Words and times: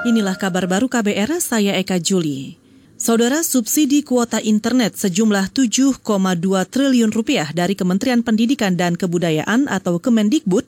Inilah 0.00 0.32
kabar 0.40 0.64
baru 0.64 0.88
KBR, 0.88 1.44
saya 1.44 1.76
Eka 1.76 2.00
Juli. 2.00 2.56
Saudara 2.96 3.44
subsidi 3.44 4.00
kuota 4.00 4.40
internet 4.40 4.96
sejumlah 4.96 5.52
7,2 5.52 6.00
triliun 6.72 7.12
rupiah 7.12 7.44
dari 7.52 7.76
Kementerian 7.76 8.24
Pendidikan 8.24 8.80
dan 8.80 8.96
Kebudayaan 8.96 9.68
atau 9.68 10.00
Kemendikbud 10.00 10.64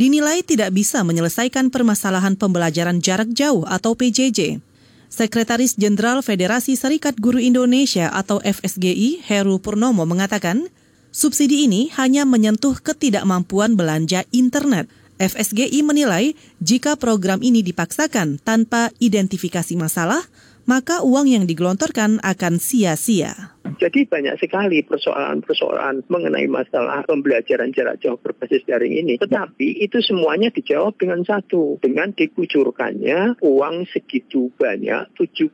dinilai 0.00 0.40
tidak 0.40 0.72
bisa 0.72 1.04
menyelesaikan 1.04 1.68
permasalahan 1.68 2.40
pembelajaran 2.40 3.04
jarak 3.04 3.28
jauh 3.36 3.68
atau 3.68 3.92
PJJ. 3.92 4.64
Sekretaris 5.12 5.76
Jenderal 5.76 6.24
Federasi 6.24 6.72
Serikat 6.72 7.20
Guru 7.20 7.44
Indonesia 7.44 8.08
atau 8.16 8.40
FSGI, 8.40 9.28
Heru 9.28 9.60
Purnomo 9.60 10.08
mengatakan, 10.08 10.72
subsidi 11.12 11.68
ini 11.68 11.92
hanya 12.00 12.24
menyentuh 12.24 12.80
ketidakmampuan 12.80 13.76
belanja 13.76 14.24
internet– 14.32 14.88
FSGI 15.22 15.86
menilai 15.86 16.34
jika 16.58 16.98
program 16.98 17.40
ini 17.40 17.62
dipaksakan 17.62 18.42
tanpa 18.42 18.90
identifikasi 18.98 19.78
masalah, 19.78 20.26
maka 20.66 21.00
uang 21.06 21.30
yang 21.30 21.44
digelontorkan 21.46 22.18
akan 22.20 22.58
sia-sia. 22.58 23.53
Jadi 23.78 24.06
banyak 24.06 24.38
sekali 24.38 24.82
persoalan-persoalan 24.86 26.06
mengenai 26.06 26.46
masalah 26.46 27.02
pembelajaran 27.04 27.74
jarak 27.74 27.98
jauh 28.00 28.18
berbasis 28.18 28.62
daring 28.64 28.94
ini. 28.94 29.14
Tetapi 29.18 29.82
itu 29.82 29.98
semuanya 30.00 30.50
dijawab 30.54 30.94
dengan 30.98 31.26
satu. 31.26 31.82
Dengan 31.82 32.14
dikucurkannya 32.14 33.42
uang 33.42 33.86
segitu 33.90 34.54
banyak, 34.54 35.10
7,2 35.18 35.50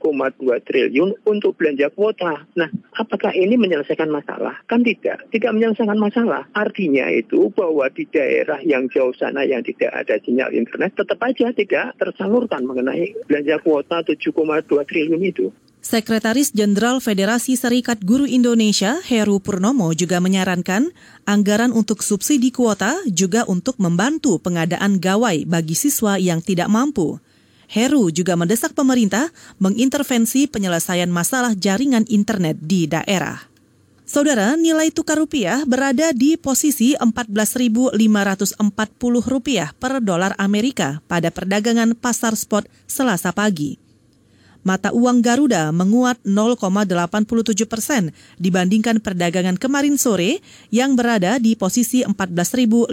triliun 0.67 1.25
untuk 1.25 1.57
belanja 1.57 1.89
kuota. 1.93 2.45
Nah, 2.57 2.69
apakah 2.97 3.33
ini 3.33 3.57
menyelesaikan 3.57 4.13
masalah? 4.13 4.61
Kan 4.69 4.85
tidak. 4.85 5.29
Tidak 5.33 5.51
menyelesaikan 5.53 5.99
masalah. 5.99 6.47
Artinya 6.53 7.09
itu 7.09 7.49
bahwa 7.53 7.89
di 7.91 8.05
daerah 8.09 8.61
yang 8.63 8.87
jauh 8.93 9.13
sana 9.17 9.43
yang 9.47 9.65
tidak 9.65 9.91
ada 9.95 10.21
sinyal 10.21 10.53
internet, 10.53 10.97
tetap 10.97 11.19
aja 11.25 11.53
tidak 11.57 11.97
tersalurkan 11.97 12.65
mengenai 12.69 13.17
belanja 13.25 13.57
kuota 13.65 14.05
7,2 14.05 14.67
triliun 14.85 15.23
itu. 15.25 15.49
Sekretaris 15.81 16.53
Jenderal 16.53 17.01
Federasi 17.01 17.57
Serikat 17.57 18.05
Guru 18.05 18.29
Indonesia, 18.29 19.01
Heru 19.01 19.41
Purnomo, 19.41 19.97
juga 19.97 20.21
menyarankan 20.21 20.93
anggaran 21.25 21.73
untuk 21.73 22.05
subsidi 22.05 22.53
kuota 22.53 23.01
juga 23.09 23.49
untuk 23.49 23.81
membantu 23.81 24.37
pengadaan 24.45 25.01
gawai 25.01 25.49
bagi 25.49 25.73
siswa 25.73 26.21
yang 26.21 26.45
tidak 26.45 26.69
mampu. 26.69 27.17
Heru 27.65 28.13
juga 28.13 28.37
mendesak 28.37 28.77
pemerintah 28.77 29.33
mengintervensi 29.57 30.53
penyelesaian 30.53 31.09
masalah 31.09 31.57
jaringan 31.57 32.05
internet 32.13 32.61
di 32.61 32.85
daerah. 32.85 33.41
Saudara, 34.05 34.61
nilai 34.61 34.93
tukar 34.93 35.17
rupiah 35.17 35.65
berada 35.65 36.13
di 36.13 36.37
posisi 36.37 36.93
14.540 36.93 37.97
rupiah 39.33 39.73
per 39.81 40.05
dolar 40.05 40.37
Amerika 40.37 41.01
pada 41.09 41.33
perdagangan 41.33 41.97
pasar 41.97 42.37
spot 42.37 42.69
Selasa 42.85 43.33
pagi 43.33 43.80
mata 44.63 44.93
uang 44.93 45.25
Garuda 45.25 45.73
menguat 45.73 46.21
0,87 46.25 47.65
persen 47.67 48.13
dibandingkan 48.37 49.01
perdagangan 49.01 49.57
kemarin 49.57 49.97
sore 49.97 50.45
yang 50.69 50.95
berada 50.95 51.41
di 51.41 51.57
posisi 51.57 52.05
14.562 52.05 52.93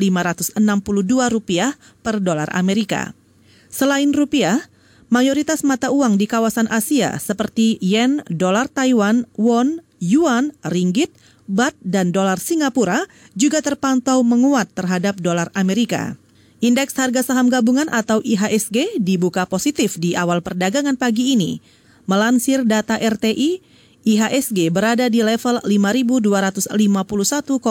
rupiah 1.31 1.71
per 2.03 2.23
dolar 2.23 2.47
Amerika. 2.55 3.11
Selain 3.67 4.09
rupiah, 4.15 4.63
mayoritas 5.11 5.63
mata 5.63 5.91
uang 5.91 6.15
di 6.15 6.25
kawasan 6.27 6.71
Asia 6.71 7.19
seperti 7.19 7.79
yen, 7.83 8.23
dolar 8.31 8.71
Taiwan, 8.71 9.27
won, 9.35 9.83
yuan, 9.99 10.55
ringgit, 10.63 11.11
bat, 11.47 11.73
dan 11.83 12.11
dolar 12.11 12.39
Singapura 12.39 13.07
juga 13.33 13.63
terpantau 13.63 14.21
menguat 14.21 14.71
terhadap 14.75 15.19
dolar 15.19 15.51
Amerika. 15.55 16.19
Indeks 16.58 16.97
harga 16.97 17.22
saham 17.22 17.53
gabungan 17.53 17.86
atau 17.94 18.17
IHSG 18.25 18.97
dibuka 18.97 19.45
positif 19.45 20.02
di 20.02 20.17
awal 20.17 20.41
perdagangan 20.41 20.97
pagi 20.97 21.38
ini. 21.38 21.61
Melansir 22.09 22.66
data 22.66 22.97
RTI, 22.97 23.61
IHSG 24.08 24.72
berada 24.73 25.05
di 25.05 25.22
level 25.22 25.61
5.251,75 25.61 27.61